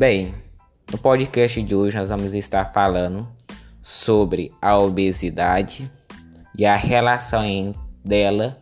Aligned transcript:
Bem, 0.00 0.34
no 0.90 0.96
podcast 0.96 1.62
de 1.62 1.74
hoje 1.74 1.98
nós 1.98 2.08
vamos 2.08 2.32
estar 2.32 2.72
falando 2.72 3.28
sobre 3.82 4.50
a 4.58 4.78
obesidade 4.78 5.92
e 6.56 6.64
a 6.64 6.74
relação 6.74 7.74
dela 8.02 8.56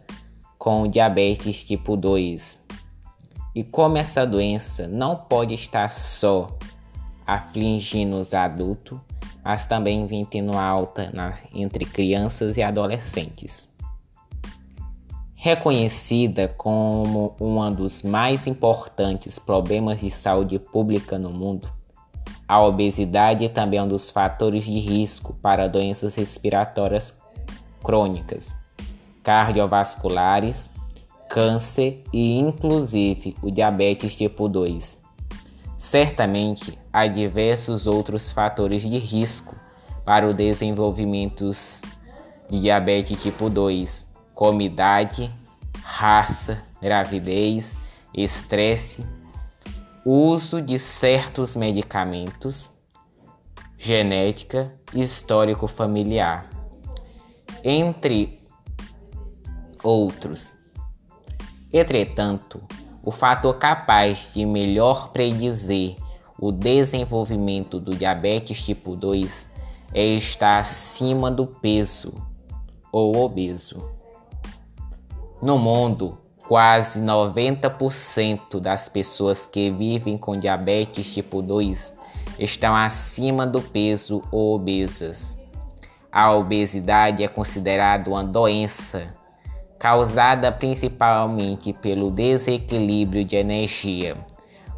com 0.59 0.83
o 0.83 0.89
diabetes 0.89 1.63
tipo 1.63 1.97
2 1.97 2.61
e 3.55 3.63
como 3.63 3.99
essa 3.99 4.27
doença 4.27 4.89
não 4.89 5.15
pode 5.15 5.55
estar 5.55 5.93
só 5.93 6.59
afligindo 7.25 8.17
os 8.17 8.35
adultos, 8.35 8.99
mas 9.45 9.65
também 9.65 10.09
vem 10.09 10.25
tendo 10.25 10.59
alta 10.59 11.09
na, 11.15 11.39
entre 11.55 11.85
crianças 11.85 12.57
e 12.57 12.65
adolescentes. 12.65 13.69
Reconhecida 15.41 16.49
como 16.49 17.37
um 17.41 17.73
dos 17.73 18.03
mais 18.03 18.49
importantes 18.49 19.39
problemas 19.39 20.01
de 20.01 20.11
saúde 20.11 20.59
pública 20.59 21.17
no 21.17 21.31
mundo, 21.31 21.71
a 22.49 22.61
obesidade 22.61 23.49
também 23.49 23.79
é 23.79 23.83
um 23.85 23.87
dos 23.87 24.11
fatores 24.11 24.65
de 24.65 24.77
risco 24.81 25.35
para 25.41 25.69
doenças 25.69 26.17
respiratórias 26.17 27.17
crônicas, 27.85 28.57
cardiovasculares, 29.23 30.73
câncer 31.31 32.03
e 32.13 32.37
inclusive 32.37 33.37
o 33.41 33.49
diabetes 33.49 34.17
tipo 34.17 34.49
2. 34.49 34.99
Certamente 35.77 36.77
há 36.93 37.07
diversos 37.07 37.87
outros 37.87 38.33
fatores 38.33 38.83
de 38.83 38.99
risco 38.99 39.55
para 40.05 40.29
o 40.29 40.35
desenvolvimento 40.35 41.53
de 42.51 42.61
diabetes 42.61 43.23
tipo 43.23 43.49
2 43.49 44.08
como 44.39 44.63
idade, 44.63 45.35
raça, 45.83 46.63
gravidez, 46.81 47.75
estresse, 48.15 49.05
uso 50.05 50.63
de 50.63 50.79
certos 50.79 51.57
medicamentos, 51.57 52.71
genética 53.77 54.73
histórico 54.95 55.67
familiar, 55.67 56.49
entre 57.65 58.41
outros. 59.83 60.55
Entretanto, 61.73 62.63
o 63.03 63.11
fator 63.11 63.59
capaz 63.59 64.31
de 64.33 64.47
melhor 64.47 65.09
predizer 65.09 65.97
o 66.39 66.53
desenvolvimento 66.53 67.81
do 67.81 67.93
diabetes 67.93 68.63
tipo 68.63 68.95
2 68.95 69.49
é 69.93 70.05
estar 70.15 70.61
acima 70.61 71.29
do 71.29 71.45
peso 71.45 72.15
ou 72.93 73.17
obeso. 73.17 73.98
No 75.41 75.57
mundo, 75.57 76.19
quase 76.49 77.01
90% 77.01 78.59
das 78.59 78.89
pessoas 78.89 79.47
que 79.47 79.71
vivem 79.71 80.19
com 80.19 80.37
diabetes 80.37 81.13
tipo 81.13 81.41
2 81.41 81.95
estão 82.39 82.75
acima 82.75 83.47
do 83.47 83.63
peso 83.63 84.23
ou 84.33 84.57
obesas. 84.57 85.39
A 86.11 86.33
obesidade 86.33 87.23
é 87.23 87.29
considerada 87.29 88.11
uma 88.11 88.25
doença 88.25 89.15
causada 89.79 90.51
principalmente 90.51 91.73
pelo 91.73 92.11
desequilíbrio 92.11 93.25
de 93.25 93.37
energia, 93.37 94.17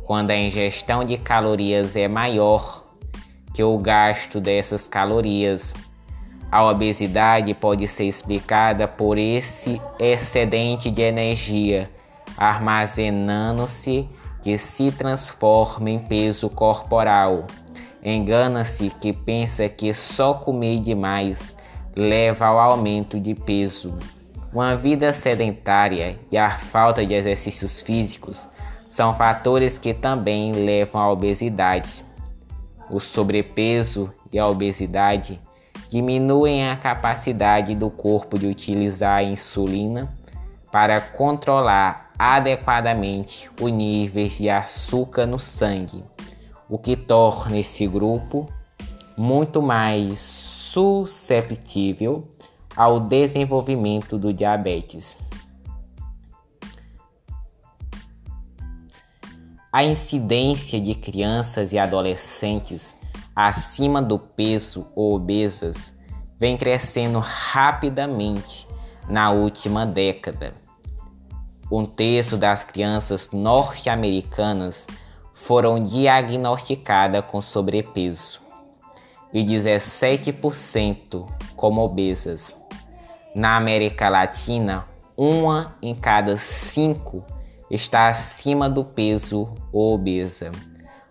quando 0.05 0.31
a 0.31 0.36
ingestão 0.36 1.05
de 1.05 1.16
calorias 1.16 1.97
é 1.97 2.06
maior 2.06 2.84
que 3.55 3.64
o 3.64 3.78
gasto 3.78 4.41
dessas 4.41 4.86
calorias 4.86 5.72
a 6.50 6.64
obesidade 6.64 7.54
pode 7.54 7.86
ser 7.86 8.04
explicada 8.04 8.88
por 8.88 9.18
esse 9.18 9.80
excedente 9.98 10.90
de 10.90 11.02
energia 11.02 11.90
armazenando-se 12.40 14.08
que 14.42 14.56
se 14.56 14.90
transforma 14.90 15.91
em 15.91 15.98
peso 15.98 16.48
corporal. 16.48 17.44
Engana-se 18.02 18.88
que 18.98 19.12
pensa 19.12 19.69
que 19.69 19.92
só 19.92 20.32
comer 20.32 20.80
demais 20.80 21.54
leva 21.94 22.47
ao 22.47 22.58
aumento 22.58 23.20
de 23.20 23.34
peso. 23.34 23.92
Uma 24.52 24.75
vida 24.75 25.12
sedentária 25.12 26.19
e 26.32 26.38
a 26.38 26.58
falta 26.58 27.04
de 27.04 27.12
exercícios 27.12 27.82
físicos 27.82 28.48
são 28.88 29.14
fatores 29.14 29.76
que 29.76 29.92
também 29.92 30.52
levam 30.52 31.00
à 31.00 31.12
obesidade. 31.12 32.02
O 32.88 32.98
sobrepeso 32.98 34.10
e 34.32 34.38
a 34.38 34.48
obesidade 34.48 35.38
diminuem 35.88 36.69
a 36.69 36.76
capacidade 36.76 37.75
do 37.75 37.91
corpo 37.91 38.38
de 38.38 38.47
utilizar 38.47 39.19
a 39.19 39.22
insulina 39.22 40.14
para 40.70 41.00
controlar 41.00 42.10
adequadamente 42.19 43.50
o 43.60 43.69
nível 43.69 44.28
de 44.28 44.48
açúcar 44.48 45.26
no 45.26 45.38
sangue, 45.38 46.04
o 46.69 46.78
que 46.78 46.97
torna 46.97 47.58
esse 47.58 47.86
grupo 47.86 48.47
muito 49.16 49.60
mais 49.60 50.20
susceptível 50.20 52.28
ao 52.76 53.00
desenvolvimento 53.00 54.16
do 54.16 54.32
diabetes. 54.32 55.19
A 59.72 59.84
incidência 59.84 60.81
de 60.81 60.94
crianças 60.94 61.72
e 61.72 61.78
adolescentes 61.78 62.94
acima 63.48 64.02
do 64.02 64.18
peso 64.18 64.86
ou 64.94 65.14
obesas 65.14 65.94
vem 66.38 66.56
crescendo 66.56 67.18
rapidamente 67.18 68.66
na 69.08 69.30
última 69.30 69.86
década. 69.86 70.54
Um 71.70 71.86
terço 71.86 72.36
das 72.36 72.64
crianças 72.64 73.30
norte-americanas 73.30 74.86
foram 75.34 75.82
diagnosticadas 75.82 77.24
com 77.26 77.40
sobrepeso 77.40 78.40
e 79.32 79.44
17% 79.44 81.26
como 81.56 81.80
obesas. 81.80 82.54
Na 83.34 83.56
América 83.56 84.08
Latina, 84.08 84.86
uma 85.16 85.76
em 85.80 85.94
cada 85.94 86.36
cinco 86.36 87.24
está 87.70 88.08
acima 88.08 88.68
do 88.68 88.84
peso 88.84 89.54
ou 89.72 89.94
obesa. 89.94 90.50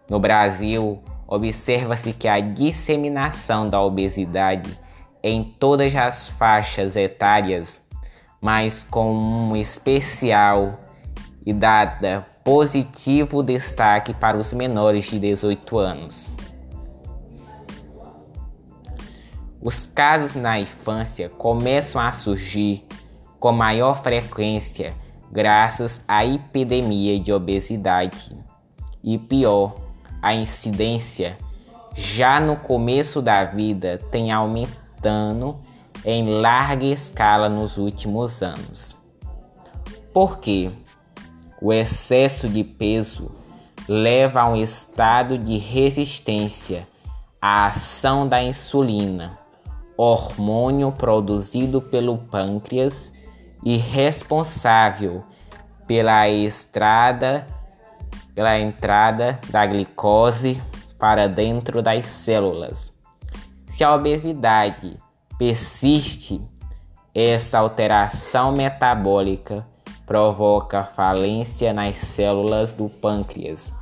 No 0.09 0.19
Brasil, 0.19 1.01
observa-se 1.29 2.11
que 2.11 2.27
a 2.27 2.39
disseminação 2.39 3.69
da 3.69 3.79
obesidade 3.79 4.79
em 5.21 5.43
todas 5.43 5.95
as 5.95 6.29
faixas 6.29 6.95
etárias, 6.95 7.79
mas 8.41 8.83
com 8.89 9.13
um 9.13 9.55
especial 9.55 10.79
e 11.45 11.53
dada 11.53 12.25
positivo 12.43 13.43
destaque 13.43 14.11
para 14.11 14.37
os 14.37 14.51
menores 14.53 15.05
de 15.05 15.19
18 15.19 15.77
anos. 15.77 16.31
Os 19.61 19.85
casos 19.85 20.33
na 20.33 20.59
infância 20.59 21.29
começam 21.29 22.01
a 22.01 22.11
surgir 22.11 22.87
com 23.39 23.51
maior 23.51 24.01
frequência 24.01 24.95
graças 25.31 26.01
à 26.07 26.25
epidemia 26.25 27.19
de 27.19 27.31
obesidade 27.31 28.35
e 29.03 29.17
pior, 29.17 29.88
a 30.21 30.33
incidência 30.33 31.37
já 31.95 32.39
no 32.39 32.55
começo 32.55 33.21
da 33.21 33.43
vida 33.43 33.99
tem 34.11 34.31
aumentando 34.31 35.59
em 36.05 36.39
larga 36.39 36.85
escala 36.85 37.49
nos 37.49 37.77
últimos 37.77 38.41
anos. 38.41 38.95
Porque 40.13 40.71
o 41.61 41.73
excesso 41.73 42.47
de 42.47 42.63
peso 42.63 43.31
leva 43.87 44.41
a 44.41 44.49
um 44.49 44.55
estado 44.55 45.37
de 45.37 45.57
resistência 45.57 46.87
à 47.41 47.65
ação 47.65 48.27
da 48.27 48.41
insulina, 48.41 49.37
hormônio 49.97 50.91
produzido 50.91 51.81
pelo 51.81 52.17
pâncreas 52.17 53.11
e 53.63 53.75
responsável 53.75 55.23
pela 55.85 56.29
estrada 56.29 57.45
pela 58.39 58.57
entrada 58.57 59.37
da 59.49 59.65
glicose 59.65 60.63
para 60.97 61.27
dentro 61.27 61.81
das 61.81 62.05
células. 62.05 62.93
Se 63.67 63.83
a 63.83 63.93
obesidade 63.93 64.97
persiste, 65.37 66.41
essa 67.13 67.59
alteração 67.59 68.53
metabólica 68.53 69.67
provoca 70.05 70.85
falência 70.85 71.73
nas 71.73 71.97
células 71.97 72.73
do 72.73 72.87
pâncreas 72.87 73.73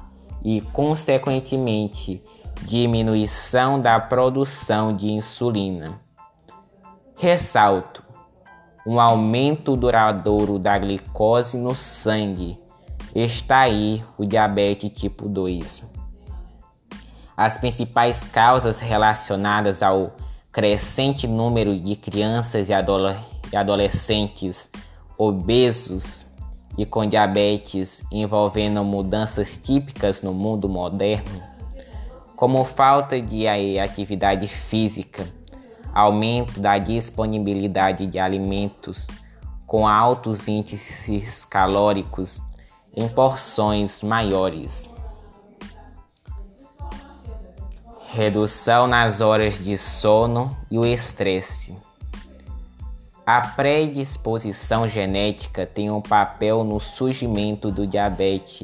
e, 0.44 0.60
consequentemente, 0.60 2.24
diminuição 2.63 3.80
da 3.80 4.00
produção 4.00 4.92
de 4.92 5.12
insulina. 5.12 6.01
Ressalto: 7.15 8.03
um 8.88 9.00
aumento 9.00 9.75
duradouro 9.75 10.57
da 10.57 10.80
glicose 10.80 11.60
no 11.60 11.75
sangue 11.75 12.60
está 13.25 13.59
aí 13.59 14.03
o 14.17 14.25
diabetes 14.25 14.91
tipo 14.91 15.27
2. 15.27 15.89
As 17.35 17.57
principais 17.57 18.23
causas 18.23 18.79
relacionadas 18.79 19.83
ao 19.83 20.15
crescente 20.51 21.27
número 21.27 21.79
de 21.79 21.95
crianças 21.95 22.67
e, 22.69 22.73
adolescentes 23.55 24.69
obesos 25.17 26.27
e 26.77 26.85
com 26.85 27.05
diabetes 27.07 28.03
envolvendo 28.11 28.83
mudanças 28.83 29.57
típicas 29.57 30.21
no 30.21 30.33
mundo 30.33 30.67
moderno 30.67 31.57
como 32.37 32.63
falta 32.63 33.19
de 33.19 33.47
atividade 33.79 34.47
física, 34.47 35.27
aumento 35.91 36.59
da 36.59 36.77
disponibilidade 36.77 38.05
de 38.05 38.19
alimentos 38.19 39.07
com 39.65 39.87
altos 39.87 40.47
índices 40.47 41.43
calóricos 41.43 42.39
em 42.97 43.07
porções 43.07 44.01
maiores. 44.01 44.89
Redução 48.09 48.88
nas 48.88 49.21
horas 49.21 49.63
de 49.63 49.77
sono 49.77 50.57
e 50.71 50.79
o 50.79 50.83
estresse. 50.83 51.77
A 53.23 53.39
predisposição 53.41 54.89
genética 54.89 55.63
tem 55.63 55.91
um 55.91 56.01
papel 56.01 56.63
no 56.63 56.79
surgimento 56.79 57.69
do 57.69 57.85
diabetes 57.85 58.63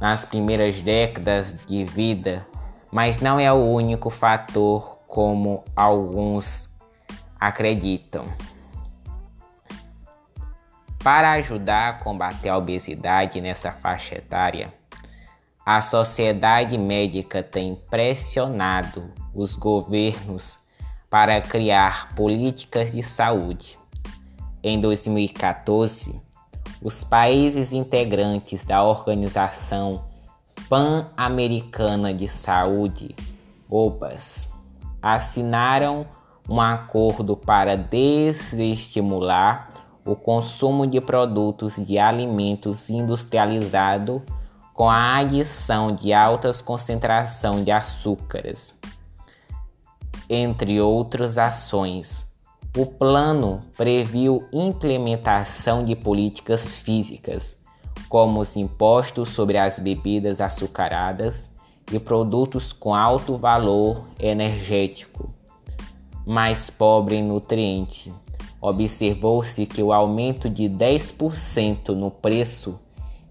nas 0.00 0.24
primeiras 0.24 0.80
décadas 0.80 1.52
de 1.66 1.84
vida, 1.84 2.46
mas 2.92 3.18
não 3.18 3.40
é 3.40 3.52
o 3.52 3.56
único 3.56 4.08
fator 4.08 5.00
como 5.08 5.64
alguns 5.74 6.70
acreditam. 7.40 8.26
Para 11.02 11.32
ajudar 11.32 11.88
a 11.88 11.92
combater 11.92 12.48
a 12.48 12.56
obesidade 12.56 13.40
nessa 13.40 13.70
faixa 13.72 14.16
etária, 14.16 14.72
a 15.64 15.80
sociedade 15.80 16.76
médica 16.76 17.42
tem 17.42 17.76
pressionado 17.90 19.12
os 19.34 19.54
governos 19.54 20.58
para 21.10 21.40
criar 21.40 22.14
políticas 22.14 22.92
de 22.92 23.02
saúde. 23.02 23.78
Em 24.62 24.80
2014, 24.80 26.20
os 26.82 27.04
países 27.04 27.72
integrantes 27.72 28.64
da 28.64 28.82
Organização 28.82 30.04
Pan-Americana 30.68 32.12
de 32.12 32.28
Saúde, 32.28 33.14
OPAS, 33.70 34.48
assinaram 35.00 36.06
um 36.48 36.60
acordo 36.60 37.36
para 37.36 37.76
desestimular 37.76 39.68
o 40.08 40.16
consumo 40.16 40.86
de 40.86 41.02
produtos 41.02 41.76
de 41.76 41.98
alimentos 41.98 42.88
industrializados 42.88 44.22
com 44.72 44.88
a 44.88 45.16
adição 45.16 45.92
de 45.92 46.14
altas 46.14 46.62
concentração 46.62 47.62
de 47.62 47.70
açúcares, 47.70 48.74
entre 50.30 50.80
outras 50.80 51.36
ações. 51.36 52.26
O 52.74 52.86
plano 52.86 53.60
previu 53.76 54.48
implementação 54.50 55.84
de 55.84 55.94
políticas 55.94 56.76
físicas, 56.78 57.54
como 58.08 58.40
os 58.40 58.56
impostos 58.56 59.28
sobre 59.28 59.58
as 59.58 59.78
bebidas 59.78 60.40
açucaradas 60.40 61.50
e 61.92 61.98
produtos 61.98 62.72
com 62.72 62.94
alto 62.94 63.36
valor 63.36 64.06
energético, 64.18 65.28
mais 66.24 66.70
pobre 66.70 67.16
em 67.16 67.22
nutriente 67.22 68.10
observou-se 68.60 69.64
que 69.66 69.80
o 69.82 69.92
aumento 69.92 70.50
de 70.50 70.64
10% 70.64 71.90
no 71.90 72.10
preço 72.10 72.80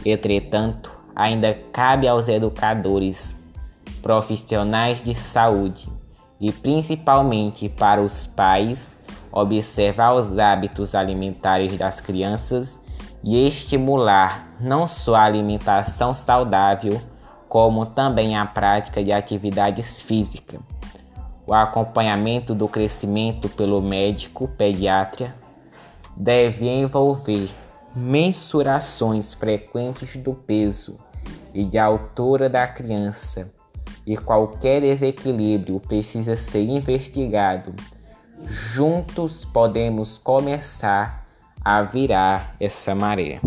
Entretanto, 0.06 0.92
ainda 1.16 1.58
cabe 1.74 2.08
aos 2.08 2.28
educadores, 2.28 3.36
profissionais 4.02 5.04
de 5.04 5.16
saúde 5.16 5.90
e 6.40 6.52
principalmente 6.52 7.68
para 7.68 8.00
os 8.02 8.28
pais 8.28 8.96
observar 9.32 10.14
os 10.14 10.38
hábitos 10.40 10.96
alimentares 10.96 11.78
das 11.78 12.00
crianças 12.00 12.79
e 13.24 13.48
estimular 13.48 14.56
não 14.60 14.88
só 14.88 15.16
a 15.16 15.24
alimentação 15.24 16.14
saudável, 16.14 17.00
como 17.48 17.86
também 17.86 18.38
a 18.38 18.46
prática 18.46 19.04
de 19.04 19.12
atividades 19.12 20.02
físicas. 20.02 20.60
O 21.46 21.54
acompanhamento 21.54 22.54
do 22.54 22.68
crescimento 22.68 23.50
pelo 23.50 23.82
médico 23.82 24.48
pediatra 24.48 25.36
deve 26.16 26.68
envolver 26.68 27.50
mensurações 27.96 29.34
frequentes 29.34 30.16
do 30.16 30.34
peso 30.34 30.98
e 31.54 31.66
de 31.66 31.78
altura 31.78 32.48
da 32.48 32.68
criança, 32.68 33.52
e 34.06 34.16
qualquer 34.16 34.82
desequilíbrio 34.82 35.80
precisa 35.80 36.36
ser 36.36 36.64
investigado. 36.64 37.74
Juntos 38.46 39.44
podemos 39.44 40.18
começar 40.18 41.28
a 41.64 41.82
virar 41.84 42.56
essa 42.60 42.96
maré. 42.96 43.40